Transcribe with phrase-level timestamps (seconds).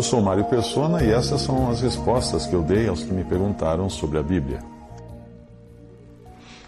[0.00, 3.22] Eu sou Mário Persona e essas são as respostas que eu dei aos que me
[3.22, 4.60] perguntaram sobre a Bíblia.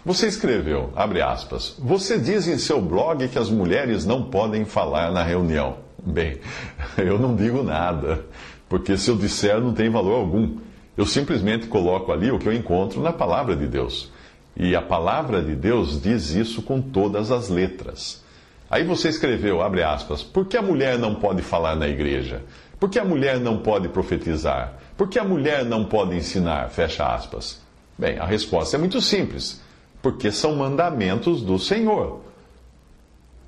[0.05, 5.11] Você escreveu, abre aspas, você diz em seu blog que as mulheres não podem falar
[5.11, 5.77] na reunião.
[6.05, 6.37] Bem,
[6.95, 8.23] eu não digo nada,
[8.69, 10.57] porque se eu disser não tem valor algum.
[10.95, 14.11] Eu simplesmente coloco ali o que eu encontro na palavra de Deus.
[14.55, 18.21] E a palavra de Deus diz isso com todas as letras.
[18.69, 22.43] Aí você escreveu, abre aspas, por que a mulher não pode falar na igreja?
[22.83, 24.73] Por que a mulher não pode profetizar?
[24.97, 26.69] Por que a mulher não pode ensinar?
[26.69, 27.61] Fecha aspas.
[27.97, 29.61] Bem, a resposta é muito simples
[30.01, 32.19] porque são mandamentos do Senhor.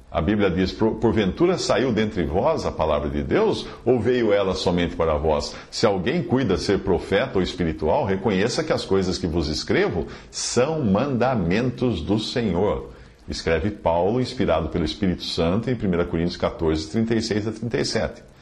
[0.10, 4.96] A Bíblia diz: Porventura saiu dentre vós a palavra de Deus, ou veio ela somente
[4.96, 5.54] para vós?
[5.70, 10.82] Se alguém cuida ser profeta ou espiritual, reconheça que as coisas que vos escrevo são
[10.82, 12.90] mandamentos do Senhor.
[13.28, 18.35] Escreve Paulo, inspirado pelo Espírito Santo, em 1 Coríntios 14, 36 a 37.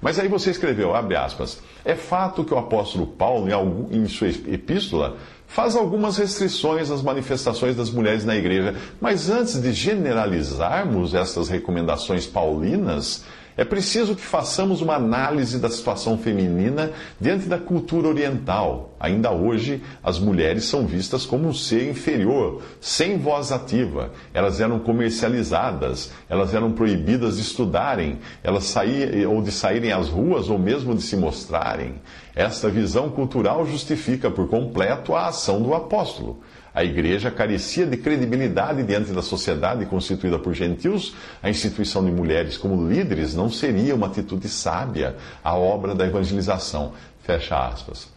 [0.00, 3.48] Mas aí você escreveu, abre aspas, é fato que o apóstolo Paulo,
[3.90, 5.16] em sua epístola,
[5.46, 8.74] faz algumas restrições às manifestações das mulheres na igreja.
[9.00, 13.24] Mas antes de generalizarmos essas recomendações paulinas,
[13.56, 18.94] é preciso que façamos uma análise da situação feminina diante da cultura oriental.
[19.00, 24.12] Ainda hoje, as mulheres são vistas como um ser inferior, sem voz ativa.
[24.34, 30.50] Elas eram comercializadas, elas eram proibidas de estudarem, elas saíam, ou de saírem às ruas,
[30.50, 31.94] ou mesmo de se mostrarem.
[32.34, 36.40] Esta visão cultural justifica por completo a ação do apóstolo.
[36.76, 41.14] A igreja carecia de credibilidade diante da sociedade constituída por gentios.
[41.42, 46.92] A instituição de mulheres como líderes não seria uma atitude sábia à obra da evangelização.
[47.22, 48.12] Fecha aspas.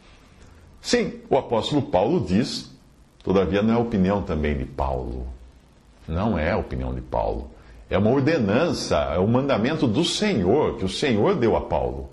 [0.82, 2.70] Sim, o apóstolo Paulo diz,
[3.24, 5.26] todavia não é opinião também de Paulo.
[6.06, 7.50] Não é opinião de Paulo.
[7.90, 12.10] É uma ordenança, é um mandamento do Senhor, que o Senhor deu a Paulo.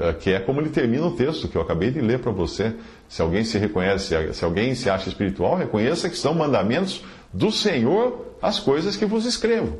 [0.00, 2.74] Eh, que é como ele termina o texto que eu acabei de ler para você.
[3.08, 8.26] Se alguém se reconhece, se alguém se acha espiritual, reconheça que são mandamentos do Senhor
[8.40, 9.78] as coisas que vos escrevo.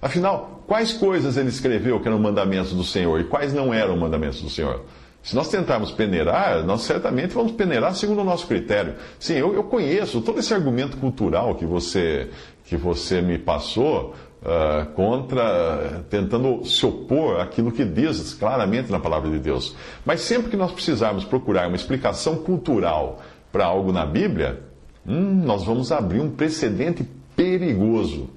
[0.00, 4.40] Afinal, quais coisas ele escreveu que eram mandamentos do Senhor e quais não eram mandamentos
[4.40, 4.84] do Senhor?
[5.22, 8.94] Se nós tentarmos peneirar, nós certamente vamos peneirar segundo o nosso critério.
[9.18, 12.30] Sim, eu, eu conheço todo esse argumento cultural que você,
[12.64, 19.30] que você me passou uh, contra, tentando se opor àquilo que diz claramente na palavra
[19.30, 19.74] de Deus.
[20.04, 23.20] Mas sempre que nós precisarmos procurar uma explicação cultural
[23.52, 24.62] para algo na Bíblia,
[25.06, 27.06] hum, nós vamos abrir um precedente
[27.36, 28.30] perigoso.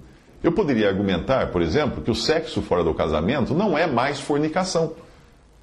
[0.43, 4.93] Eu poderia argumentar, por exemplo, que o sexo fora do casamento não é mais fornicação.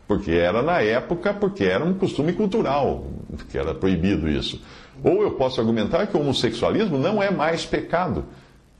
[0.06, 3.04] Porque era na época, porque era um costume cultural,
[3.50, 4.62] que era proibido isso.
[5.04, 8.24] Ou eu posso argumentar que o homossexualismo não é mais pecado,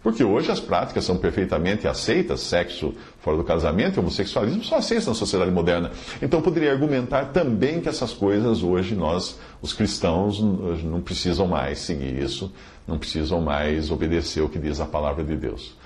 [0.02, 5.06] porque hoje as práticas são perfeitamente aceitas, sexo fora do casamento e homossexualismo são aceitos
[5.06, 5.90] na sociedade moderna.
[6.22, 12.22] Então poderia argumentar também que essas coisas hoje nós, os cristãos, não precisam mais seguir
[12.22, 12.52] isso,
[12.86, 15.76] não precisam mais obedecer o que diz a palavra de Deus.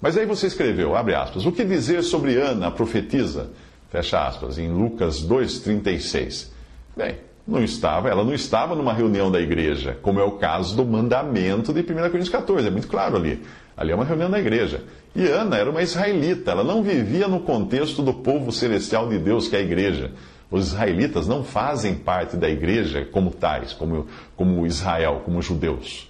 [0.00, 3.50] Mas aí você escreveu, abre aspas, o que dizer sobre Ana, a profetisa,
[3.90, 6.48] fecha aspas, em Lucas 2,36.
[6.96, 7.16] Bem,
[7.50, 11.72] não estava, ela não estava numa reunião da igreja, como é o caso do mandamento
[11.72, 13.42] de 1 Coríntios 14, é muito claro ali.
[13.76, 14.84] Ali é uma reunião da igreja.
[15.14, 19.48] E Ana era uma israelita, ela não vivia no contexto do povo celestial de Deus,
[19.48, 20.12] que é a igreja.
[20.50, 24.06] Os israelitas não fazem parte da igreja como tais, como,
[24.36, 26.09] como Israel, como judeus.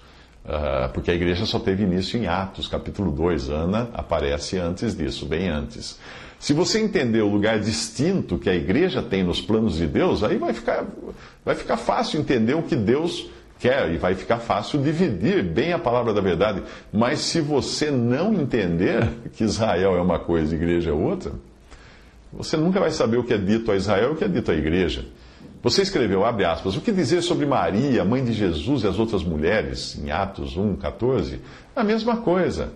[0.51, 3.49] Uh, porque a igreja só teve início em Atos, capítulo 2.
[3.49, 5.97] Ana aparece antes disso, bem antes.
[6.37, 10.37] Se você entender o lugar distinto que a igreja tem nos planos de Deus, aí
[10.37, 10.83] vai ficar,
[11.45, 15.79] vai ficar fácil entender o que Deus quer e vai ficar fácil dividir bem a
[15.79, 16.61] palavra da verdade.
[16.91, 21.31] Mas se você não entender que Israel é uma coisa e igreja é outra,
[22.33, 24.51] você nunca vai saber o que é dito a Israel e o que é dito
[24.51, 25.05] à igreja.
[25.63, 29.23] Você escreveu, abre aspas, o que dizer sobre Maria, mãe de Jesus e as outras
[29.23, 31.39] mulheres, em Atos 1, 14?
[31.75, 32.73] A mesma coisa.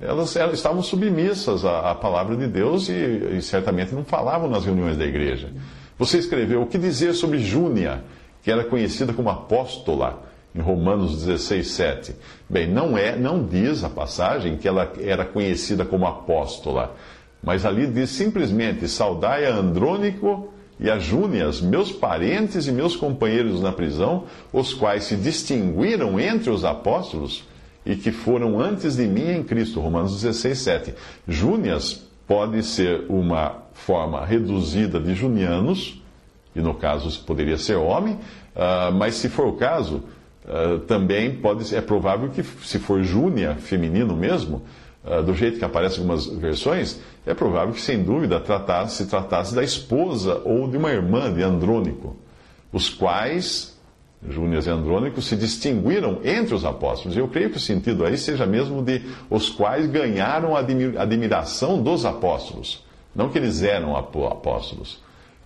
[0.00, 2.92] Elas, elas estavam submissas à, à, palavra de Deus e,
[3.38, 5.50] e certamente não falavam nas reuniões da igreja.
[5.98, 8.04] Você escreveu, o que dizer sobre Júnia,
[8.40, 10.22] que era conhecida como apóstola,
[10.54, 12.16] em Romanos 16, 7.
[12.48, 16.94] Bem, não é, não diz a passagem que ela era conhecida como apóstola,
[17.42, 23.60] mas ali diz simplesmente: saudai a Andrônico e a Júnias, meus parentes e meus companheiros
[23.60, 27.44] na prisão, os quais se distinguiram entre os apóstolos
[27.84, 29.80] e que foram antes de mim em Cristo.
[29.80, 30.94] Romanos 16, 7.
[31.26, 36.02] Júnias pode ser uma forma reduzida de junianos,
[36.54, 40.02] e no caso poderia ser homem, uh, mas se for o caso,
[40.44, 44.62] uh, também pode, é provável que, se for júnia, feminino mesmo,
[45.24, 49.62] do jeito que aparece algumas versões, é provável que, sem dúvida, tratasse, se tratasse da
[49.62, 52.16] esposa ou de uma irmã de Andrônico,
[52.72, 53.78] os quais
[54.26, 57.16] Júnias e Andrônico se distinguiram entre os apóstolos.
[57.16, 62.04] Eu creio que o sentido aí seja mesmo de os quais ganharam a admiração dos
[62.04, 62.84] apóstolos.
[63.14, 65.00] Não que eles eram apóstolos.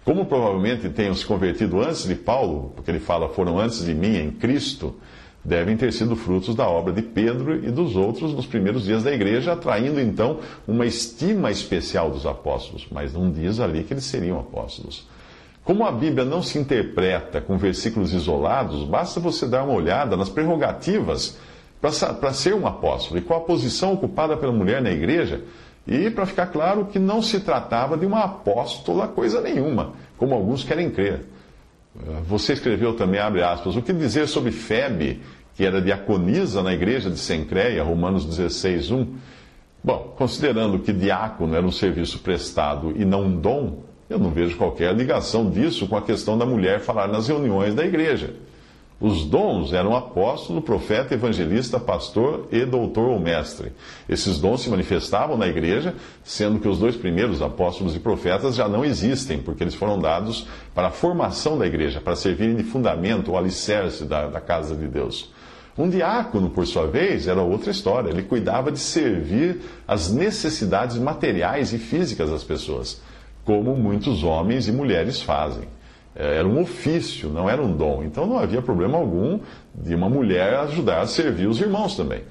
[0.05, 4.17] Como provavelmente tenham se convertido antes de Paulo, porque ele fala foram antes de mim
[4.17, 4.97] em Cristo,
[5.45, 9.13] devem ter sido frutos da obra de Pedro e dos outros nos primeiros dias da
[9.13, 12.87] igreja, atraindo então uma estima especial dos apóstolos.
[12.91, 15.07] Mas não diz ali que eles seriam apóstolos.
[15.65, 20.29] Como a Bíblia não se interpreta com versículos isolados, basta você dar uma olhada nas
[20.29, 21.39] prerrogativas
[21.81, 25.43] para ser um apóstolo e qual a posição ocupada pela mulher na igreja,
[25.87, 30.63] e para ficar claro que não se tratava de uma apóstola coisa nenhuma, como alguns
[30.63, 31.27] querem crer.
[32.27, 35.21] Você escreveu também, abre aspas, o que dizer sobre Febe,
[35.55, 39.15] que era diaconisa na igreja de Sencreia, Romanos 16, 1?
[39.85, 44.57] Bom, considerando que diácono era um serviço prestado e não um dom, eu não vejo
[44.57, 48.35] qualquer ligação disso com a questão da mulher falar nas reuniões da igreja.
[49.03, 53.73] Os dons eram apóstolo, profeta, evangelista, pastor e doutor ou mestre.
[54.09, 58.69] Esses dons se manifestavam na igreja, sendo que os dois primeiros apóstolos e profetas já
[58.69, 63.33] não existem, porque eles foram dados para a formação da igreja, para servirem de fundamento
[63.33, 65.33] ou alicerce da, da casa de Deus.
[65.77, 68.09] Um diácono, por sua vez, era outra história.
[68.09, 73.03] Ele cuidava de servir as necessidades materiais e físicas das pessoas
[73.45, 75.65] como muitos homens e mulheres fazem.
[76.15, 78.03] É, era um ofício, não era um dom.
[78.05, 79.41] Então não havia problema algum
[79.75, 82.23] de uma mulher ajudar a servir os irmãos também.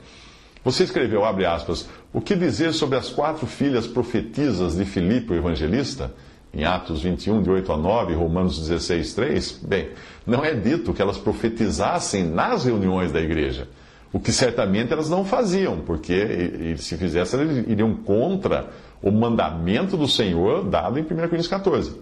[0.64, 5.36] Você escreveu, abre aspas, o que dizer sobre as quatro filhas profetisas de Filipe, o
[5.36, 6.12] evangelista?
[6.54, 9.60] Em Atos 21, de 8 a 9, Romanos 16, 3.
[9.64, 9.90] Bem,
[10.28, 13.70] não é dito que elas profetizassem nas reuniões da igreja.
[14.14, 18.70] O que certamente elas não faziam, porque se fizessem, iriam contra
[19.02, 21.96] o mandamento do Senhor dado em 1 Coríntios 14.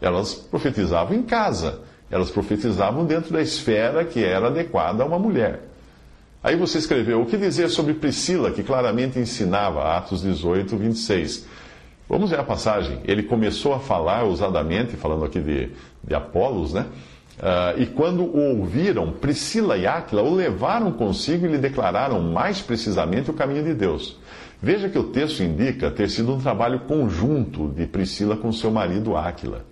[0.00, 1.80] Elas profetizavam em casa,
[2.10, 5.60] elas profetizavam dentro da esfera que era adequada a uma mulher.
[6.42, 11.46] Aí você escreveu: o que dizer sobre Priscila, que claramente ensinava, Atos 18, 26.
[12.08, 12.98] Vamos ver a passagem.
[13.04, 15.70] Ele começou a falar ousadamente, falando aqui de,
[16.02, 16.86] de Apolos, né?
[17.38, 22.60] Uh, e quando o ouviram, Priscila e Áquila o levaram consigo e lhe declararam mais
[22.60, 24.18] precisamente o caminho de Deus.
[24.60, 29.16] Veja que o texto indica ter sido um trabalho conjunto de Priscila com seu marido
[29.16, 29.64] Áquila.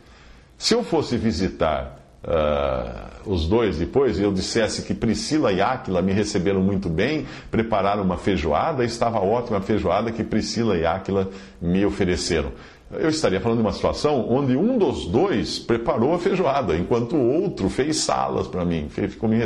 [0.59, 6.03] Se eu fosse visitar uh, os dois depois e eu dissesse que Priscila e Áquila
[6.03, 11.31] me receberam muito bem, prepararam uma feijoada, estava ótima a feijoada que Priscila e Áquila
[11.63, 12.53] me ofereceram
[12.91, 17.43] eu estaria falando de uma situação onde um dos dois preparou a feijoada, enquanto o
[17.43, 19.39] outro fez salas para mim, ficou me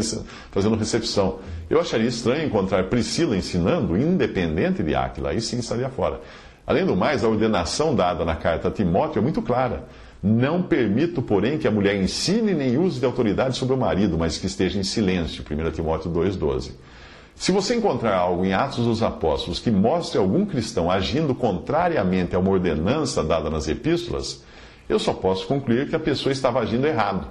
[0.50, 1.40] fazendo recepção.
[1.68, 6.20] Eu acharia estranho encontrar Priscila ensinando, independente de Áquila, aí sim estaria fora.
[6.64, 9.84] Além do mais, a ordenação dada na carta a Timóteo é muito clara.
[10.22, 14.38] Não permito, porém, que a mulher ensine nem use de autoridade sobre o marido, mas
[14.38, 15.42] que esteja em silêncio.
[15.42, 16.72] 1 Timóteo 2,12.
[17.34, 22.38] Se você encontrar algo em Atos dos Apóstolos que mostre algum cristão agindo contrariamente a
[22.38, 24.44] uma ordenança dada nas epístolas,
[24.88, 27.26] eu só posso concluir que a pessoa estava agindo errado,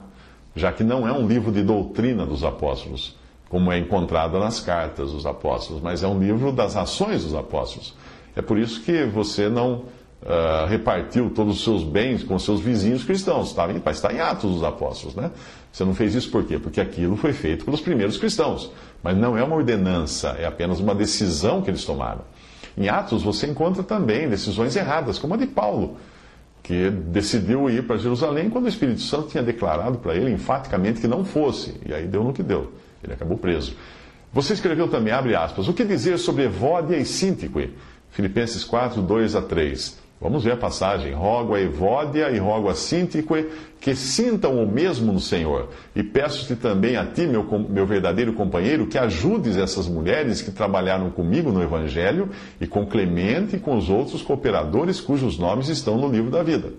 [0.53, 3.15] já que não é um livro de doutrina dos apóstolos,
[3.48, 7.93] como é encontrado nas cartas dos apóstolos, mas é um livro das ações dos apóstolos.
[8.36, 9.83] É por isso que você não
[10.24, 13.50] uh, repartiu todos os seus bens com seus vizinhos cristãos.
[13.50, 15.32] Está em, está em Atos dos Apóstolos, né?
[15.72, 16.60] Você não fez isso por quê?
[16.60, 18.72] Porque aquilo foi feito pelos primeiros cristãos.
[19.01, 22.22] Mas não é uma ordenança, é apenas uma decisão que eles tomaram.
[22.78, 25.98] Em Atos você encontra também decisões erradas, como a de Paulo,
[26.63, 31.08] que decidiu ir para Jerusalém quando o Espírito Santo tinha declarado para ele enfaticamente que
[31.08, 31.80] não fosse.
[31.86, 32.72] E aí deu no que deu.
[33.04, 33.75] Ele acabou preso.
[34.32, 37.74] Você escreveu também, abre aspas, o que dizer sobre Evódia e Sintique?
[38.12, 40.00] Filipenses 4, 2 a 3.
[40.22, 41.13] Vamos ver a passagem.
[41.13, 43.50] Rogo a Evódia e rogo a Sintique
[43.80, 45.70] que sintam o mesmo no Senhor.
[45.96, 51.10] E peço-te também a ti, meu, meu verdadeiro companheiro, que ajudes essas mulheres que trabalharam
[51.10, 56.08] comigo no Evangelho e com Clemente e com os outros cooperadores cujos nomes estão no
[56.08, 56.72] livro da vida.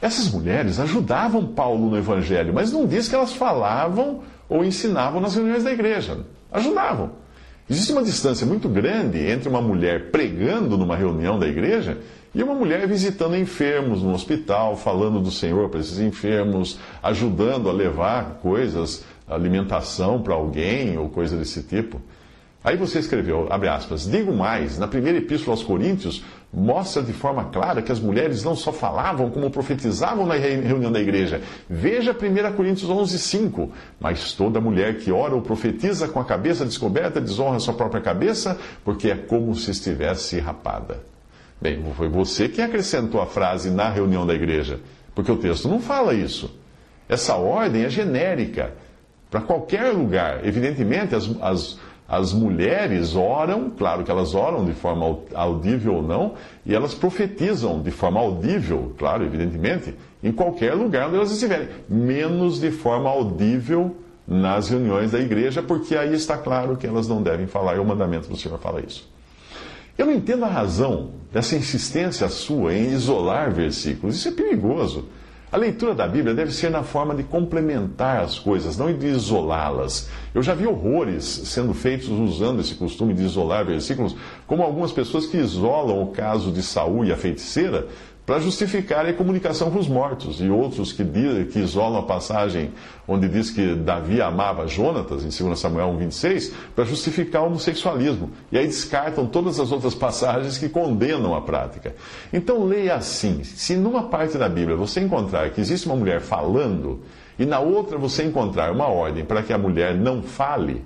[0.00, 5.34] Essas mulheres ajudavam Paulo no Evangelho, mas não diz que elas falavam ou ensinavam nas
[5.34, 6.20] reuniões da igreja.
[6.50, 7.26] Ajudavam.
[7.68, 11.98] Existe uma distância muito grande entre uma mulher pregando numa reunião da igreja
[12.36, 17.72] e uma mulher visitando enfermos no hospital, falando do Senhor para esses enfermos, ajudando a
[17.72, 21.98] levar coisas, alimentação para alguém ou coisa desse tipo.
[22.62, 27.44] Aí você escreveu, abre aspas, digo mais, na primeira epístola aos Coríntios, mostra de forma
[27.44, 31.40] clara que as mulheres não só falavam, como profetizavam na reunião da igreja.
[31.70, 33.70] Veja 1 Coríntios 11, 5.
[33.98, 38.58] Mas toda mulher que ora ou profetiza com a cabeça descoberta desonra sua própria cabeça,
[38.84, 41.15] porque é como se estivesse rapada.
[41.60, 44.80] Bem, foi você que acrescentou a frase na reunião da igreja,
[45.14, 46.54] porque o texto não fala isso.
[47.08, 48.72] Essa ordem é genérica
[49.30, 50.46] para qualquer lugar.
[50.46, 56.34] Evidentemente, as, as as mulheres oram, claro que elas oram de forma audível ou não,
[56.64, 62.60] e elas profetizam de forma audível, claro, evidentemente, em qualquer lugar onde elas estiverem, menos
[62.60, 63.96] de forma audível
[64.26, 67.84] nas reuniões da igreja, porque aí está claro que elas não devem falar, e o
[67.84, 69.08] mandamento do Senhor fala isso.
[69.98, 75.06] Eu não entendo a razão dessa insistência sua em isolar versículos, isso é perigoso.
[75.50, 80.08] A leitura da Bíblia deve ser na forma de complementar as coisas, não de isolá-las.
[80.34, 85.24] Eu já vi horrores sendo feitos usando esse costume de isolar versículos, como algumas pessoas
[85.24, 87.86] que isolam o caso de Saul e a feiticeira
[88.26, 91.04] para justificar a comunicação com os mortos, e outros que,
[91.52, 92.72] que isolam a passagem
[93.06, 98.32] onde diz que Davi amava Jonatas, em 2 Samuel 1,26, para justificar o homossexualismo.
[98.50, 101.94] E aí descartam todas as outras passagens que condenam a prática.
[102.32, 107.02] Então leia assim: se numa parte da Bíblia você encontrar que existe uma mulher falando,
[107.38, 110.84] e na outra você encontrar uma ordem para que a mulher não fale,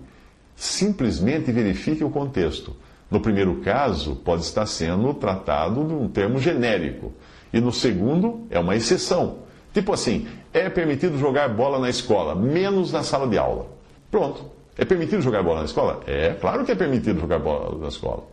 [0.55, 2.77] simplesmente verifique o contexto.
[3.11, 7.13] No primeiro caso, pode estar sendo tratado de um termo genérico.
[7.53, 9.39] E no segundo, é uma exceção.
[9.73, 13.67] Tipo assim, é permitido jogar bola na escola, menos na sala de aula.
[14.11, 14.51] Pronto.
[14.77, 16.01] É permitido jogar bola na escola?
[16.07, 18.25] É, claro que é permitido jogar bola na escola.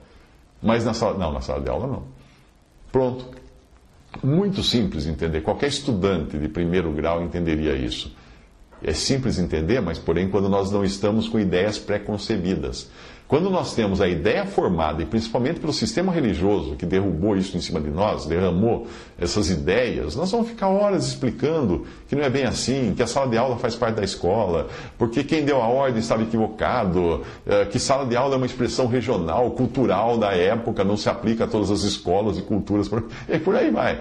[0.62, 1.18] Mas na sala.
[1.18, 2.04] Não, na sala de aula não.
[2.92, 3.26] Pronto.
[4.24, 5.42] Muito simples entender.
[5.42, 8.16] Qualquer estudante de primeiro grau entenderia isso.
[8.82, 12.90] É simples entender, mas porém quando nós não estamos com ideias pré-concebidas.
[13.28, 17.60] Quando nós temos a ideia formada, e principalmente pelo sistema religioso que derrubou isso em
[17.60, 18.88] cima de nós, derramou
[19.20, 23.28] essas ideias, nós vamos ficar horas explicando que não é bem assim, que a sala
[23.28, 27.78] de aula faz parte da escola, porque quem deu a ordem estava equivocado, eh, que
[27.80, 31.70] sala de aula é uma expressão regional, cultural da época, não se aplica a todas
[31.70, 32.90] as escolas e culturas,
[33.28, 34.00] e por aí vai.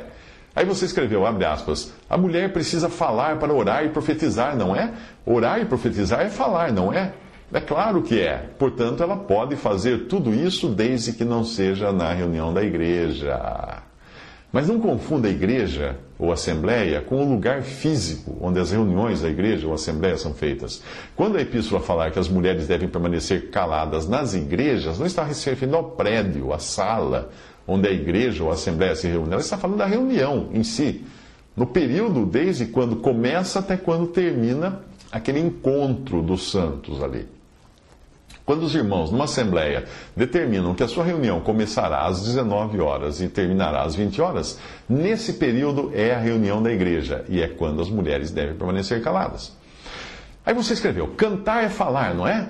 [0.54, 4.92] Aí você escreveu, abre aspas, a mulher precisa falar para orar e profetizar, não é?
[5.26, 7.12] Orar e profetizar é falar, não é?
[7.52, 8.38] É claro que é.
[8.58, 13.82] Portanto, ela pode fazer tudo isso desde que não seja na reunião da igreja.
[14.52, 19.28] Mas não confunda a igreja ou assembleia com o lugar físico onde as reuniões da
[19.28, 20.82] igreja ou assembleia são feitas.
[21.14, 25.48] Quando a epístola falar que as mulheres devem permanecer caladas nas igrejas, não está se
[25.50, 27.30] referindo ao prédio, à sala
[27.66, 29.32] onde a igreja ou a assembleia se reúne.
[29.32, 31.04] Ela está falando da reunião em si.
[31.56, 34.80] No período desde quando começa até quando termina
[35.12, 37.35] aquele encontro dos santos ali.
[38.46, 43.28] Quando os irmãos, numa assembleia, determinam que a sua reunião começará às 19 horas e
[43.28, 47.90] terminará às 20 horas, nesse período é a reunião da igreja e é quando as
[47.90, 49.52] mulheres devem permanecer caladas.
[50.46, 52.48] Aí você escreveu: cantar é falar, não é?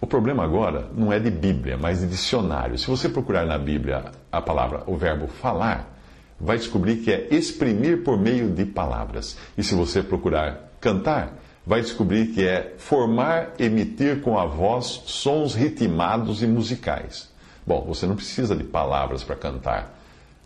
[0.00, 2.76] O problema agora não é de Bíblia, mas de dicionário.
[2.76, 5.96] Se você procurar na Bíblia a palavra, o verbo falar,
[6.40, 9.38] vai descobrir que é exprimir por meio de palavras.
[9.56, 11.34] E se você procurar cantar,
[11.68, 17.28] vai descobrir que é formar, emitir com a voz sons ritmados e musicais.
[17.66, 19.94] Bom, você não precisa de palavras para cantar,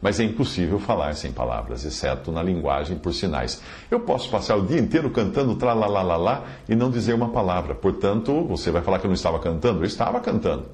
[0.01, 3.63] mas é impossível falar sem palavras, exceto na linguagem por sinais.
[3.89, 7.73] Eu posso passar o dia inteiro cantando tralalalala e não dizer uma palavra.
[7.73, 9.79] Portanto, você vai falar que eu não estava cantando?
[9.79, 10.65] Eu estava cantando.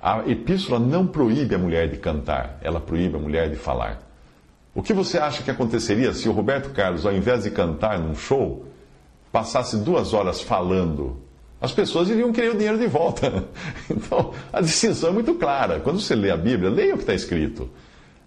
[0.00, 4.00] A epístola não proíbe a mulher de cantar, ela proíbe a mulher de falar.
[4.74, 8.14] O que você acha que aconteceria se o Roberto Carlos, ao invés de cantar num
[8.14, 8.69] show,
[9.32, 11.16] passasse duas horas falando,
[11.60, 13.44] as pessoas iriam querer o dinheiro de volta.
[13.90, 15.80] Então, a distinção é muito clara.
[15.80, 17.68] Quando você lê a Bíblia, leia o que está escrito.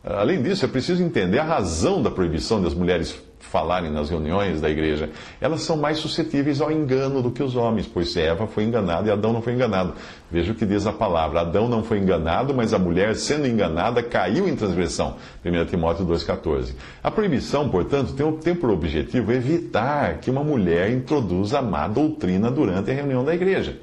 [0.03, 4.69] Além disso, é preciso entender a razão da proibição das mulheres falarem nas reuniões da
[4.69, 5.09] igreja,
[5.39, 9.12] elas são mais suscetíveis ao engano do que os homens, pois Eva foi enganada e
[9.12, 9.93] Adão não foi enganado.
[10.31, 14.01] Veja o que diz a palavra: Adão não foi enganado, mas a mulher, sendo enganada,
[14.01, 15.15] caiu em transgressão.
[15.45, 16.73] 1 Timóteo 2,14.
[17.03, 22.89] A proibição, portanto, tem, tem por objetivo evitar que uma mulher introduza má doutrina durante
[22.89, 23.77] a reunião da igreja.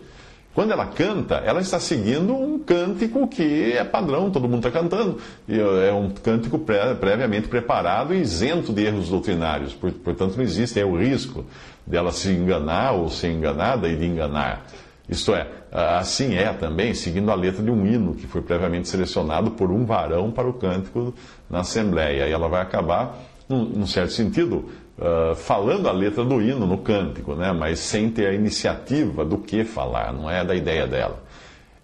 [0.52, 5.19] Quando ela canta, ela está seguindo um cântico que é padrão, todo mundo está cantando.
[5.49, 9.73] É um cântico previamente preparado e isento de erros doutrinários.
[9.75, 11.45] Portanto, não existe é o risco
[11.87, 14.66] dela se enganar ou ser enganada e de enganar.
[15.09, 19.52] Isto é, assim é também, seguindo a letra de um hino que foi previamente selecionado
[19.52, 21.14] por um varão para o cântico
[21.49, 22.28] na Assembleia.
[22.28, 23.19] E ela vai acabar,
[23.57, 24.66] num, certo sentido,
[24.99, 27.52] uh, falando a letra do hino no cântico, né?
[27.52, 31.23] mas sem ter a iniciativa do que falar, não é da ideia dela.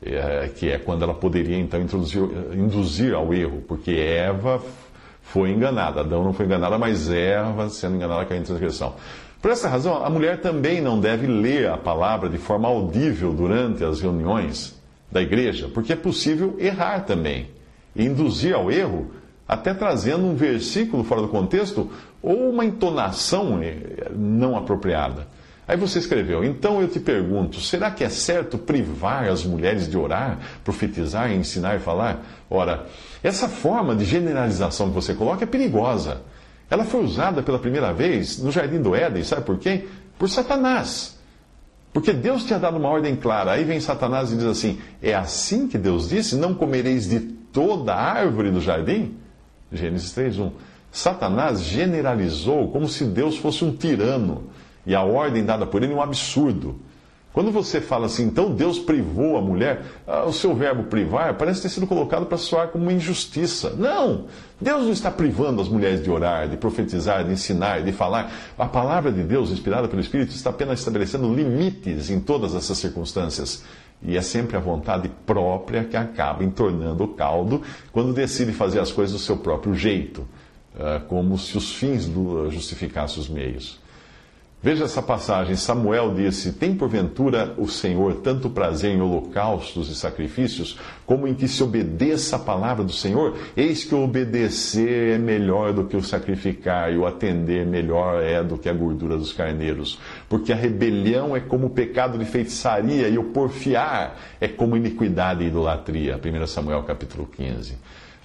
[0.02, 2.20] É, que é quando ela poderia então introduzir,
[2.52, 4.62] induzir ao erro, porque Eva
[5.22, 8.94] foi enganada, Adão não foi enganada, mas Eva sendo enganada caiu em transgressão.
[9.40, 13.82] Por essa razão, a mulher também não deve ler a palavra de forma audível durante
[13.82, 14.78] as reuniões
[15.10, 17.48] da igreja, porque é possível errar também
[17.96, 19.10] e induzir ao erro,
[19.48, 21.90] até trazendo um versículo fora do contexto
[22.22, 25.26] ou uma entonação eh, não apropriada.
[25.68, 29.96] Aí você escreveu: Então eu te pergunto, será que é certo privar as mulheres de
[29.96, 32.24] orar, profetizar, ensinar e falar?
[32.48, 32.86] Ora,
[33.22, 36.22] essa forma de generalização que você coloca é perigosa.
[36.68, 39.84] Ela foi usada pela primeira vez no jardim do Éden, sabe por quem?
[40.18, 41.16] Por Satanás.
[41.92, 43.52] Porque Deus tinha dado uma ordem clara.
[43.52, 47.94] Aí vem Satanás e diz assim: É assim que Deus disse: Não comereis de toda
[47.94, 49.16] a árvore do jardim?
[49.72, 50.52] Gênesis 3:1.
[50.90, 54.44] Satanás generalizou como se Deus fosse um tirano
[54.86, 56.80] e a ordem dada por ele um absurdo.
[57.36, 61.60] Quando você fala assim, então Deus privou a mulher, ah, o seu verbo privar parece
[61.60, 63.74] ter sido colocado para soar como uma injustiça.
[63.76, 64.24] Não!
[64.58, 68.32] Deus não está privando as mulheres de orar, de profetizar, de ensinar, de falar.
[68.56, 73.62] A palavra de Deus, inspirada pelo Espírito, está apenas estabelecendo limites em todas essas circunstâncias.
[74.02, 77.62] E é sempre a vontade própria que acaba entornando o caldo
[77.92, 80.26] quando decide fazer as coisas do seu próprio jeito,
[80.78, 82.08] ah, como se os fins
[82.50, 83.80] justificassem os meios.
[84.62, 85.54] Veja essa passagem.
[85.54, 91.46] Samuel disse: Tem porventura o Senhor tanto prazer em holocaustos e sacrifícios, como em que
[91.46, 93.36] se obedeça a palavra do Senhor?
[93.54, 98.42] Eis que o obedecer é melhor do que o sacrificar, e o atender melhor é
[98.42, 99.98] do que a gordura dos carneiros.
[100.26, 105.44] Porque a rebelião é como o pecado de feitiçaria, e o porfiar é como iniquidade
[105.44, 106.18] e idolatria.
[106.18, 107.76] 1 Samuel capítulo 15.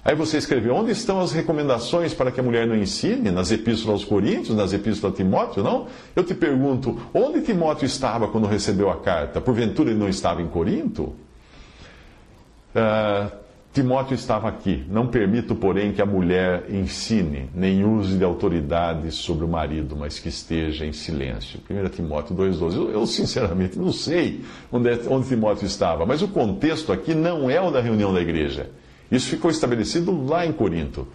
[0.04, 3.30] Aí você escreveu, onde estão as recomendações para que a mulher não ensine?
[3.30, 5.86] Nas epístolas aos Coríntios, nas epístolas a Timóteo, não?
[6.16, 9.40] Eu te pergunto, onde Timóteo estava quando recebeu a carta?
[9.40, 11.14] Porventura ele não estava em Corinto?
[12.74, 13.30] Uh,
[13.72, 14.84] Timóteo estava aqui.
[14.90, 20.18] Não permito, porém, que a mulher ensine, nem use de autoridade sobre o marido, mas
[20.18, 21.60] que esteja em silêncio.
[21.70, 22.74] 1 Timóteo 2,12.
[22.74, 27.48] Eu, eu, sinceramente, não sei onde, é, onde Timóteo estava, mas o contexto aqui não
[27.48, 28.68] é o da reunião da igreja.
[29.12, 31.06] Isso ficou estabelecido lá em Corinto.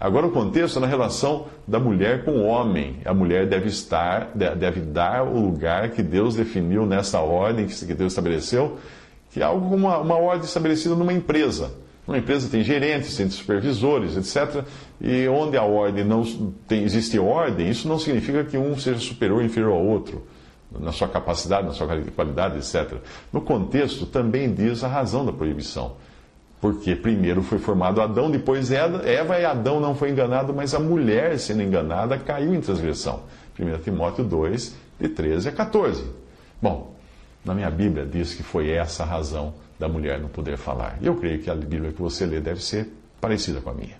[0.00, 2.98] Agora o contexto é na relação da mulher com o homem.
[3.04, 8.12] A mulher deve estar, deve dar o lugar que Deus definiu nessa ordem que Deus
[8.12, 8.78] estabeleceu,
[9.30, 11.72] que é algo como uma, uma ordem estabelecida numa empresa.
[12.06, 14.64] Uma empresa tem gerentes, tem supervisores, etc.
[15.00, 16.24] E onde a ordem não
[16.68, 20.24] tem, existe ordem, isso não significa que um seja superior ou inferior ao outro,
[20.78, 22.98] na sua capacidade, na sua qualidade, etc.
[23.32, 25.96] No contexto também diz a razão da proibição.
[26.60, 29.02] Porque primeiro foi formado Adão, depois Eva,
[29.38, 33.22] e Adão não foi enganado, mas a mulher, sendo enganada, caiu em transgressão.
[33.58, 36.04] 1 Timóteo 2, de 13 a 14.
[36.60, 36.94] Bom,
[37.44, 40.98] na minha Bíblia diz que foi essa a razão da mulher não poder falar.
[41.00, 42.88] E eu creio que a Bíblia que você lê deve ser
[43.20, 43.99] parecida com a minha.